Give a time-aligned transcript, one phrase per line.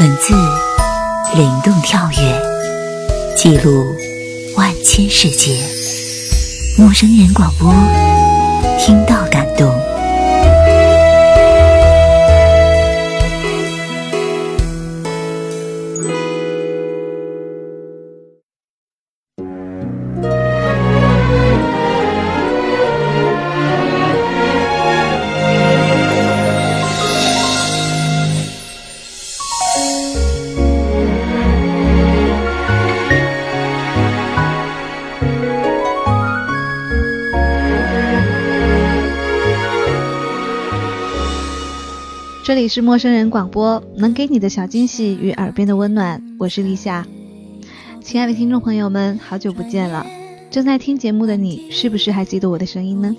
[0.00, 0.32] 文字
[1.34, 2.42] 灵动跳跃，
[3.36, 3.94] 记录
[4.56, 5.52] 万千世界。
[6.78, 7.70] 陌生人广播，
[8.78, 9.22] 听到
[42.50, 47.06] 这里是陌生人广播，能给你的小惊喜与耳边的温暖，我是立夏。
[48.02, 50.04] 亲爱的听众朋友们，好久不见了！
[50.50, 53.14] 正在听节目的你，是不是还记得我的声音呢？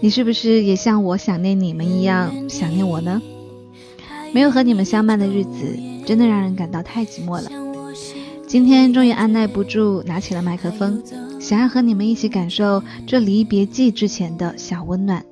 [0.00, 3.20] 你是不是也像我想念你们一样想念我呢？
[4.32, 7.50] 没有和你们相伴的日子，真的让人感到太寂寞了。
[8.46, 11.02] 今天终于按耐不住，拿起了麦克风，
[11.38, 15.22] 想要和你们一起感受这离别季之前的小温暖。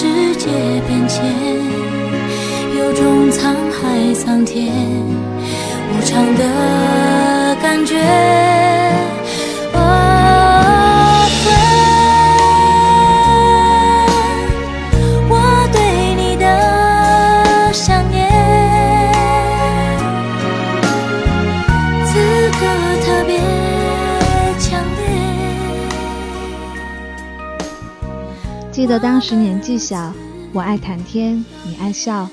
[0.00, 0.06] 世
[0.36, 0.48] 界
[0.88, 1.22] 变迁，
[2.78, 4.72] 有种沧海桑田
[5.92, 8.29] 无常的感觉。
[28.90, 30.12] 记得当时年纪小，
[30.52, 32.28] 我爱谈天，你爱笑。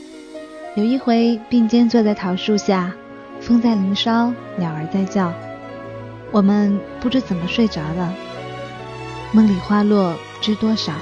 [0.75, 2.91] 有一回并肩坐在桃树下，
[3.39, 5.31] 风在林梢，鸟儿在叫，
[6.31, 8.11] 我们不知怎么睡着了。
[9.31, 10.93] 梦里花落知多少？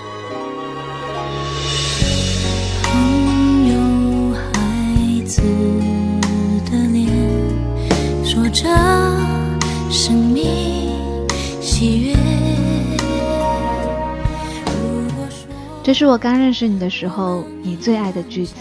[15.85, 18.55] 这是我刚认识你的时候，你最爱的句子。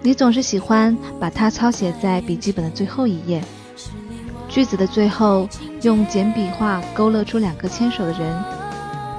[0.00, 3.44] 你总是喜欢把它抄写在笔记本的最后一页。
[4.48, 5.46] 句子的最后，
[5.82, 8.44] 用简笔画勾勒出两个牵手的人。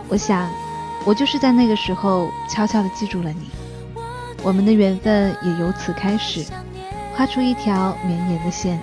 [0.08, 0.50] 我想，
[1.06, 3.52] 我就是在那个时候悄悄地记住了你。
[4.42, 6.44] 我们的缘分也由此开始，
[7.14, 8.82] 画出一条绵延的线。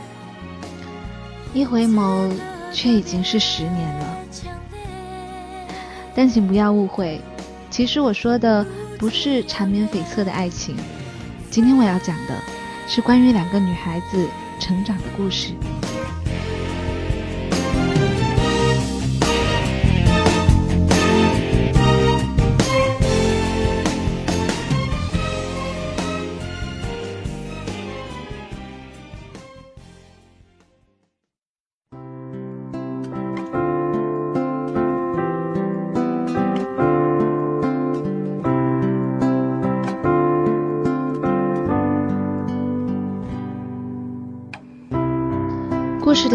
[1.52, 2.30] 一回眸，
[2.70, 4.18] 却已经是十年了。
[6.14, 7.20] 但请不要误会。
[7.74, 8.64] 其实我说的
[8.96, 10.76] 不是缠绵悱恻的爱情，
[11.50, 12.32] 今天我要讲的
[12.86, 14.28] 是关于两个女孩子
[14.60, 15.48] 成长的故事。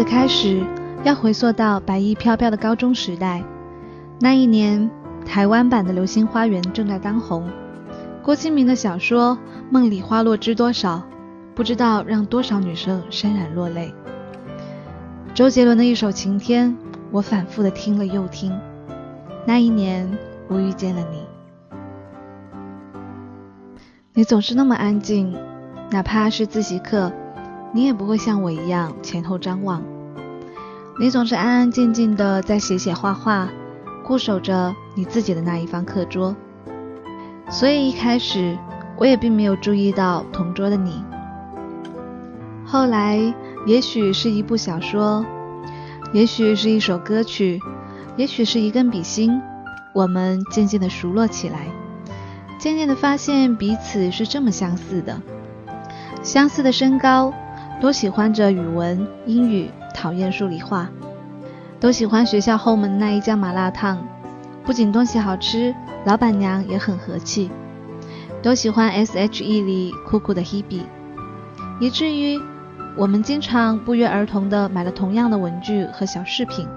[0.04, 0.64] 开始
[1.04, 3.42] 要回溯到白衣飘飘的高中时代。
[4.18, 4.90] 那一年，
[5.24, 7.48] 台湾版的《流星花园》正在当红，
[8.22, 9.36] 郭敬明的小说
[9.70, 10.96] 《梦里花落知多少》，
[11.54, 13.92] 不知道让多少女生潸然落泪。
[15.34, 16.70] 周杰伦的一首《晴天》，
[17.10, 18.52] 我反复的听了又听。
[19.46, 20.10] 那一年，
[20.48, 21.22] 我遇见了你。
[24.12, 25.34] 你总是那么安静，
[25.90, 27.10] 哪怕是自习课。
[27.72, 29.82] 你也不会像我一样前后张望，
[30.98, 33.48] 你总是安安静静的在写写画画，
[34.04, 36.34] 固守着你自己的那一方课桌。
[37.48, 38.58] 所以一开始
[38.96, 41.04] 我也并没有注意到同桌的你。
[42.66, 43.18] 后来，
[43.66, 45.24] 也许是一部小说，
[46.12, 47.60] 也许是一首歌曲，
[48.16, 49.40] 也许是一根笔芯，
[49.92, 51.66] 我们渐渐的熟络起来，
[52.58, 55.20] 渐渐的发现彼此是这么相似的，
[56.22, 57.32] 相似的身高。
[57.80, 60.86] 都喜欢着语文、英语，讨厌数理化；
[61.80, 63.98] 都喜欢学校后门那一家麻辣烫，
[64.64, 65.74] 不仅东西好吃，
[66.04, 67.48] 老板娘也很和气；
[68.42, 70.82] 都喜欢 S.H.E 里酷酷的 Hebe，
[71.80, 72.38] 以至于
[72.96, 76.68] 我们经常不约而同地买了同样的文具和小饰品。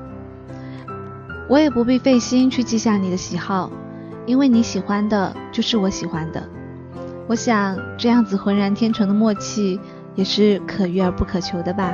[1.49, 3.69] 我也不必费心去记下你的喜好，
[4.25, 6.41] 因为你喜欢的就是我喜欢的。
[7.27, 9.79] 我想这样子浑然天成的默契，
[10.15, 11.93] 也是可遇而不可求的吧。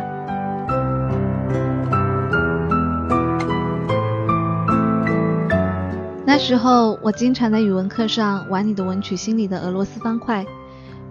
[6.26, 10.46] 那时候我经常在语文课上玩你的文曲星里的俄罗斯方块，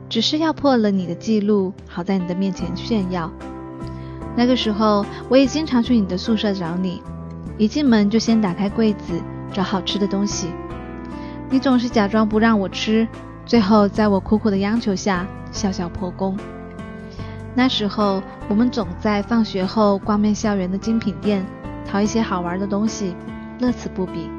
[0.09, 3.31] 只是要破了你的记录，好在你的面前炫耀。
[4.37, 7.03] 那个时候我也经常去你的宿舍找你，
[7.59, 9.21] 一进门就先打开柜子
[9.53, 10.49] 找好吃的东西，
[11.51, 13.07] 你总是假装不让我吃，
[13.45, 16.37] 最后在我苦苦的央求下笑笑破功。
[17.59, 21.45] 那时候我们总在放学后逛遍校园的精品店，
[21.85, 23.17] 淘一些好玩的东西，
[23.59, 24.31] 乐此不彼。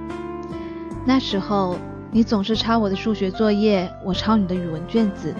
[1.03, 1.75] 那时候，
[2.11, 5.35] 你总是抄我的数学作业，我抄你的语文卷子，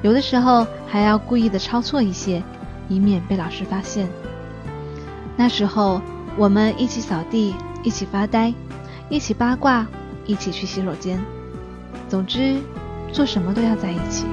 [0.00, 2.42] 有的时候还要故意的抄错一些，
[2.88, 4.08] 以免被老师发现。
[5.36, 6.00] 那时候，
[6.38, 8.54] 我们一起扫地，一起发呆，
[9.10, 9.86] 一起八卦，
[10.24, 11.22] 一起去洗手间，
[12.08, 12.56] 总之，
[13.12, 14.24] 做什么都要在一起。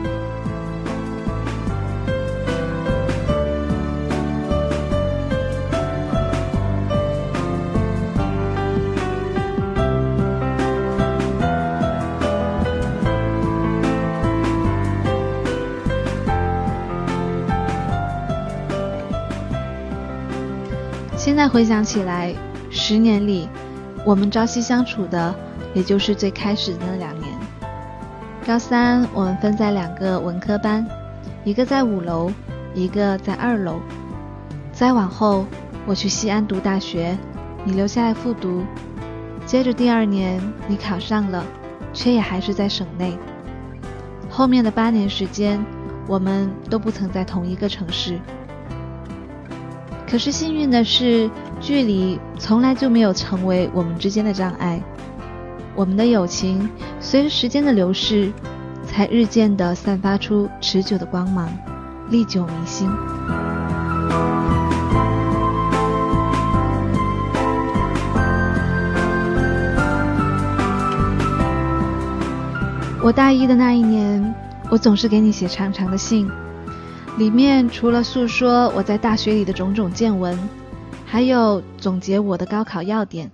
[21.28, 22.34] 现在回想起来，
[22.70, 23.50] 十年里，
[24.06, 25.36] 我们朝夕相处的，
[25.74, 27.30] 也就是最开始的那两年。
[28.48, 30.88] 高三，我们分在两个文科班，
[31.44, 32.32] 一个在五楼，
[32.74, 33.82] 一个在二楼。
[34.72, 35.46] 再往后，
[35.86, 37.18] 我去西安读大学，
[37.66, 38.64] 你留下来复读。
[39.46, 41.44] 接着第二年，你考上了，
[41.92, 43.18] 却也还是在省内。
[44.30, 45.62] 后面的八年时间，
[46.08, 48.18] 我们都不曾在同一个城市。
[50.10, 54.82] 可是幸运的是，距离从来就没有成为我们之间的障碍。
[55.76, 56.68] 我们的友情
[57.02, 58.32] 随着时间的流逝，
[58.86, 61.50] 才日渐的散发出持久的光芒，
[62.10, 62.90] 历久弥新。
[73.04, 74.34] 我大一的那一年，
[74.70, 76.32] 我总是给你写长长的信。
[77.18, 80.38] 里面除了诉说我在大学里的种种见闻，
[81.04, 83.32] 还有总结我的高考要点，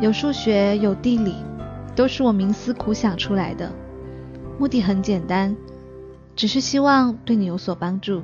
[0.00, 1.36] 有数学，有地理，
[1.94, 3.72] 都是我冥思苦想出来的，
[4.58, 5.56] 目的很简单，
[6.34, 8.20] 只是希望对你有所帮助，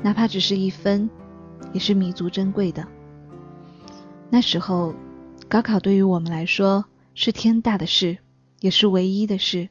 [0.00, 1.10] 哪怕只是一分，
[1.72, 2.86] 也是弥足珍贵的。
[4.30, 4.94] 那时候，
[5.48, 6.84] 高考对于我们来说
[7.16, 8.18] 是天大的事，
[8.60, 9.70] 也是唯一的事。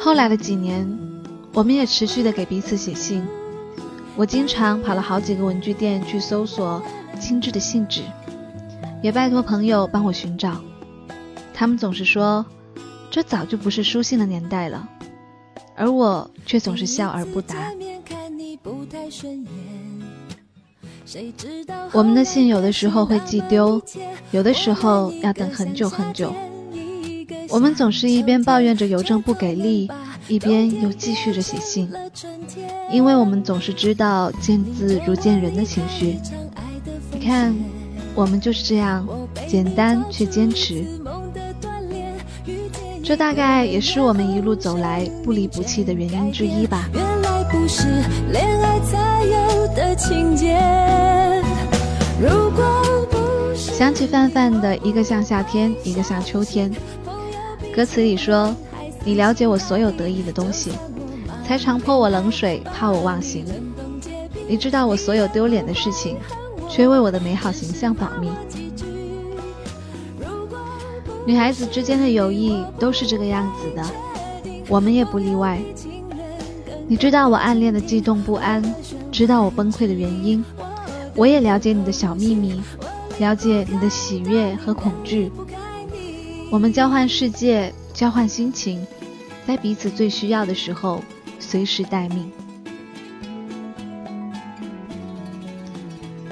[0.00, 0.88] 后来的几年，
[1.52, 3.26] 我们也持续的给彼此写信。
[4.16, 6.82] 我经常跑了好几个文具店去搜索
[7.20, 8.02] 精致的信纸，
[9.02, 10.60] 也拜托朋友帮我寻找。
[11.52, 12.44] 他们总是说，
[13.10, 14.88] 这早就不是书信的年代了，
[15.74, 17.56] 而我却总是笑而不答。
[21.92, 23.80] 我们的信有的时候会寄丢，
[24.30, 26.32] 有的时候要等很久很久。
[27.50, 29.90] 我们总是一边抱怨着邮政不给力，
[30.28, 31.90] 一边又继续着写信，
[32.90, 36.18] 因为我们总是知道见字如见人的情绪。
[37.12, 37.54] 你看，
[38.14, 39.06] 我们就是这样
[39.46, 40.84] 简单却坚持，
[43.02, 46.88] 这大概也是我们一路走来不离不弃的原因之一吧。
[46.94, 47.86] 原来不是
[48.30, 50.58] 恋爱才有的情节。
[52.20, 56.70] 如果不想起范范的一个像夏天，一个像秋天。
[57.78, 58.52] 歌词里说
[59.06, 60.72] ：“你了解我所有得意的东西，
[61.46, 63.44] 才常泼我冷水，怕我忘形。
[64.48, 66.16] 你知道我所有丢脸的事情，
[66.68, 68.32] 却为我的美好形象保密。
[71.24, 73.84] 女孩子之间的友谊都是这个样子的，
[74.68, 75.60] 我们也不例外。
[76.88, 78.60] 你知道我暗恋的悸动不安，
[79.12, 80.44] 知道我崩溃的原因，
[81.14, 82.60] 我也了解你的小秘密，
[83.20, 85.30] 了解你的喜悦和恐惧。”
[86.50, 88.86] 我们交换世界，交换心情，
[89.46, 91.04] 在彼此最需要的时候，
[91.38, 92.30] 随时待命。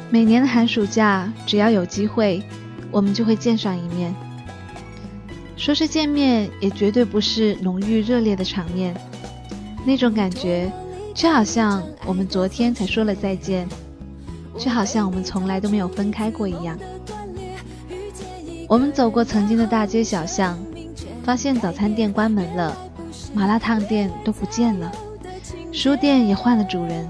[0.09, 2.43] 每年的寒暑假，只要有机会，
[2.91, 4.15] 我们就会见上一面。
[5.55, 8.95] 说是见面，也绝对不是浓郁热烈的场面，
[9.85, 10.73] 那种感觉，
[11.15, 13.69] 就好像我们昨天才说了再见，
[14.59, 16.79] 就好像我们从来都没有分开过一样。
[18.69, 20.59] 我们走过曾经的大街小巷，
[21.25, 22.77] 发现早餐店关门了，
[23.33, 24.91] 麻辣烫店都不见了，
[25.73, 27.09] 书店也换了主人。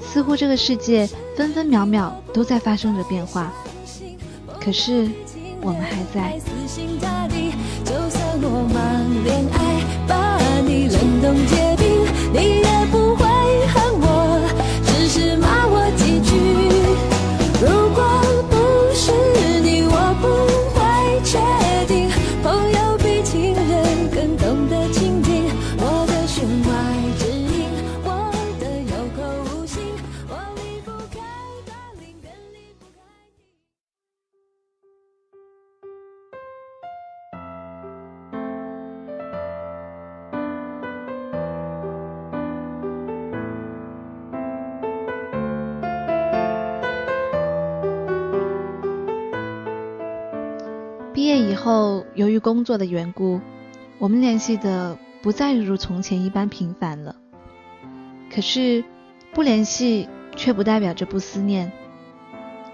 [0.00, 3.52] 似乎这个世界分分秒秒都在发生着变化，
[4.60, 5.08] 可是
[5.60, 6.38] 我们还在。
[10.68, 11.86] 你冷冻结冰，
[12.32, 12.65] 你
[51.66, 53.40] 后，由于工作的缘故，
[53.98, 57.16] 我们联系的不再如从前一般频繁了。
[58.32, 58.84] 可是，
[59.34, 61.72] 不联系却不代表着不思念。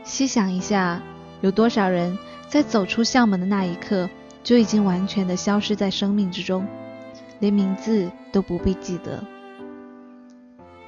[0.04, 1.00] 细想一下，
[1.40, 2.18] 有多少人
[2.48, 4.10] 在走出校门的那一刻，
[4.44, 6.66] 就已经完全的消失在生命之中，
[7.40, 9.24] 连名字都不必记得。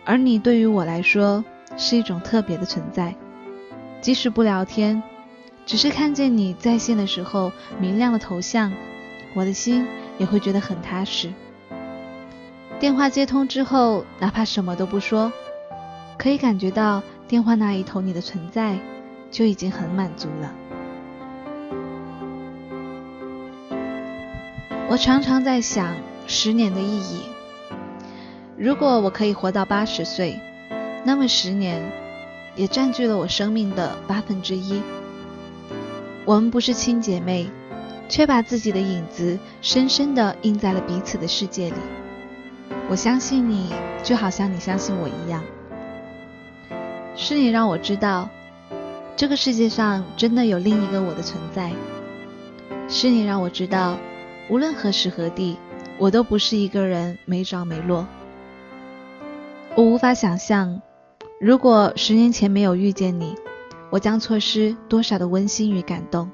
[0.04, 1.42] 而你对于我来说，
[1.78, 3.16] 是一种特别的存在，
[4.02, 5.02] 即使不聊天。
[5.66, 8.72] 只是看见你在线的时候明亮的头像，
[9.34, 9.86] 我的心
[10.18, 11.32] 也会觉得很踏实。
[12.78, 15.32] 电话接通之后，哪怕什么都不说，
[16.18, 18.78] 可以感觉到电话那一头你的存在，
[19.30, 20.52] 就已经很满足了。
[24.88, 25.94] 我常常在想
[26.26, 27.22] 十年的意义。
[28.56, 30.38] 如果我可以活到八十岁，
[31.04, 31.82] 那么十年
[32.54, 34.82] 也占据了我生命的八分之一。
[36.24, 37.50] 我们不是亲姐妹，
[38.08, 41.76] 却把自己的影子深深地印在了彼此的世界里。
[42.88, 43.70] 我相信你，
[44.02, 45.42] 就好像你相信我一样。
[47.14, 48.28] 是你让我知道，
[49.16, 51.70] 这个世界上真的有另一个我的存在。
[52.88, 53.98] 是你让我知道，
[54.48, 55.58] 无论何时何地，
[55.98, 58.06] 我都不是一个人没着没落。
[59.74, 60.80] 我无法想象，
[61.40, 63.34] 如果十年前没有遇见你。
[63.94, 66.28] 我将错失多少的温馨与感动。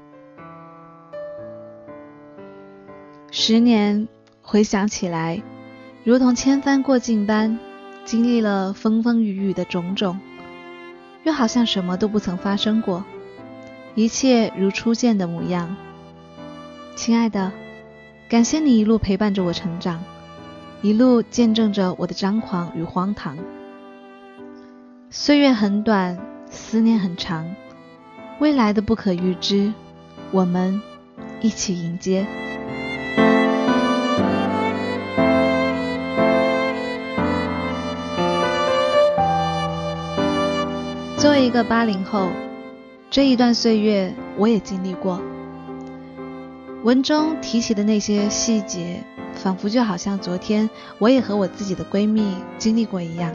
[3.29, 4.07] 十年
[4.41, 5.43] 回想起来，
[6.03, 7.59] 如同千帆过尽般，
[8.03, 10.19] 经历了风风雨雨的种种，
[11.23, 13.05] 又好像什么都不曾发生过，
[13.93, 15.77] 一切如初见的模样。
[16.95, 17.51] 亲爱的，
[18.27, 20.03] 感谢你一路陪伴着我成长，
[20.81, 23.37] 一路见证着我的张狂与荒唐。
[25.11, 26.17] 岁月很短。
[26.51, 27.55] 思念很长，
[28.39, 29.73] 未来的不可预知，
[30.31, 30.81] 我们
[31.39, 32.25] 一起迎接。
[41.17, 42.29] 作为一个八零后，
[43.09, 45.21] 这一段岁月我也经历过。
[46.83, 49.01] 文中提起的那些细节，
[49.35, 53.33] 仿佛就好像昨天我也和我自己的闺蜜经历过一样。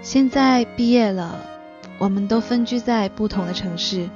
[0.00, 1.55] 现在毕业了。
[1.98, 4.08] 我们都分居在不同的城市，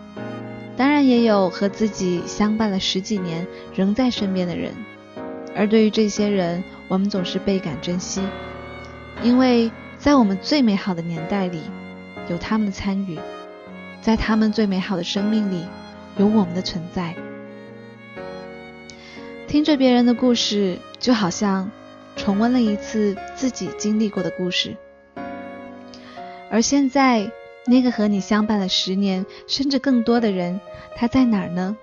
[0.77, 4.75] 当然也有和自己相伴了十几年仍在身边的人。
[5.57, 8.23] 而对于这些人，我们总是倍感珍惜，
[9.23, 11.63] 因为在我们最美好的年代里，
[12.29, 13.17] 有他们的参与；
[14.03, 15.65] 在他们最美好的生命里，
[16.19, 17.15] 有我们的存在。
[19.49, 21.71] 听着别人的故事，就好像
[22.15, 24.77] 重温了一次自己经历过的故事。
[26.51, 27.31] 而现在。
[27.67, 30.61] 那个和你相伴了十年甚至更多的人，
[30.97, 31.77] 他在哪儿呢？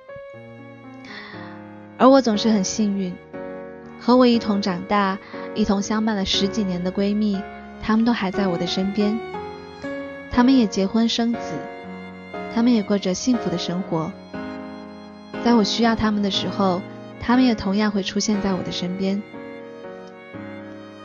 [1.97, 3.13] 而我总是很幸运，
[3.99, 5.17] 和我一同长大、
[5.55, 7.41] 一同相伴了十几年的闺蜜，
[7.81, 9.17] 她们都还在我的身边。
[10.29, 11.39] 她们也结婚生子，
[12.53, 14.11] 她们也过着幸福的生活。
[15.43, 16.81] 在我需要她们的时候，
[17.19, 19.21] 她们也同样会出现在我的身边。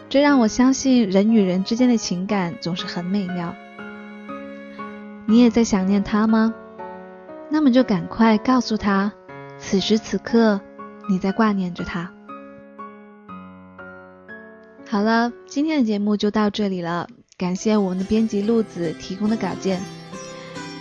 [0.09, 3.55] 这让我相信，人与人之间的情感总是很美妙。
[5.27, 6.55] 你也在想念他吗？
[7.51, 9.13] 那么就赶快告诉他，
[9.59, 10.61] 此时此刻
[11.09, 12.11] 你在挂念着他。
[14.89, 17.07] 好了，今天的节目就到这里了，
[17.39, 19.81] 感谢我们的编辑路子提供的稿件。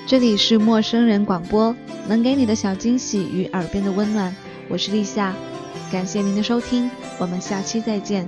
[0.08, 1.74] 这里是陌生人广播，
[2.08, 4.36] 能给你的小惊喜与耳边的温暖，
[4.68, 5.34] 我是立夏，
[5.92, 8.28] 感谢您的收听，我们下期再见。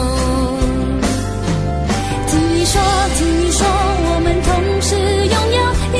[2.71, 2.81] 说，
[3.17, 4.49] 听你说，我们同
[4.81, 5.59] 时拥有